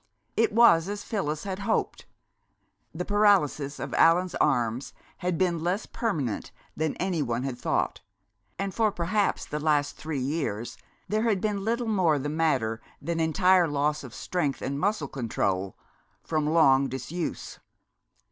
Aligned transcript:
It 0.35 0.51
was 0.51 0.89
as 0.89 1.03
Phyllis 1.03 1.43
had 1.43 1.59
hoped: 1.59 2.07
the 2.91 3.05
paralysis 3.05 3.77
of 3.79 3.93
Allan's 3.93 4.33
arms 4.33 4.93
had 5.17 5.37
been 5.37 5.63
less 5.63 5.85
permanent 5.85 6.51
than 6.75 6.95
any 6.95 7.21
one 7.21 7.43
had 7.43 7.59
thought, 7.59 8.01
and 8.57 8.73
for 8.73 8.91
perhaps 8.91 9.45
the 9.45 9.59
last 9.59 9.97
three 9.97 10.17
years 10.19 10.75
there 11.07 11.21
had 11.21 11.39
been 11.39 11.63
little 11.63 11.87
more 11.87 12.17
the 12.17 12.29
matter 12.29 12.81
than 12.99 13.19
entire 13.19 13.67
loss 13.67 14.03
of 14.03 14.15
strength 14.15 14.59
and 14.63 14.79
muscle 14.79 15.07
control, 15.07 15.77
from 16.23 16.49
long 16.49 16.87
disuse. 16.87 17.59